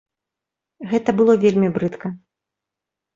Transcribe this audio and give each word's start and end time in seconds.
Гэта 0.93 1.09
было 1.19 1.35
вельмі 1.43 1.69
брыдка. 1.75 2.07